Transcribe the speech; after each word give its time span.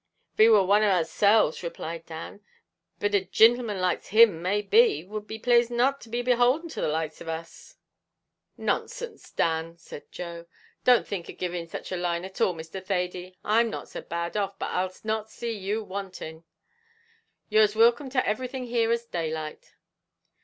"Av 0.33 0.39
he 0.39 0.49
wor 0.49 0.65
one 0.65 0.81
of 0.81 0.89
ourselves," 0.89 1.61
replied 1.61 2.07
Dan; 2.07 2.41
"but 2.97 3.13
a 3.13 3.23
gintleman 3.23 3.75
the 3.75 3.81
likes 3.83 4.07
of 4.07 4.13
him, 4.13 4.41
may 4.41 4.59
be, 4.63 5.03
would 5.05 5.27
be 5.27 5.37
plased 5.37 5.69
not 5.69 6.01
to 6.01 6.09
be 6.09 6.23
beholden 6.23 6.69
to 6.69 6.81
the 6.81 6.87
likes 6.87 7.21
of 7.21 7.27
us." 7.29 7.75
"Nonsense, 8.57 9.29
Dan," 9.29 9.77
said 9.77 10.11
Joe; 10.11 10.47
"don't 10.83 11.07
think 11.07 11.29
of 11.29 11.37
giving 11.37 11.67
such 11.67 11.91
a 11.91 11.97
line 11.97 12.25
at 12.25 12.41
all, 12.41 12.55
Mr. 12.55 12.83
Thady. 12.83 13.37
I'm 13.43 13.69
not 13.69 13.89
so 13.89 14.01
bad 14.01 14.35
off, 14.35 14.57
but 14.57 14.71
I'll 14.71 14.89
not 15.03 15.29
see 15.29 15.55
you 15.55 15.83
wanting; 15.83 16.45
you're 17.49 17.61
as 17.61 17.75
wilcome 17.75 18.09
to 18.09 18.27
everything 18.27 18.63
here 18.63 18.91
as 18.91 19.05
daylight." 19.05 19.75